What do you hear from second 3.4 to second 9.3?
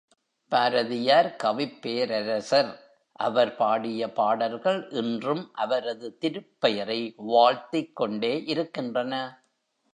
பாடிய பாடல்கள் இன்றும் அவரது திருப்பெயரை வாழ்த்திக் கொண்டே இருக்கின்றன.